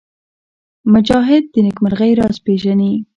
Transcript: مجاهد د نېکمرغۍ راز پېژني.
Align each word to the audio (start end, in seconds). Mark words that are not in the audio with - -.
مجاهد 0.93 1.43
د 1.53 1.55
نېکمرغۍ 1.65 2.11
راز 2.19 2.35
پېژني. 2.45 2.93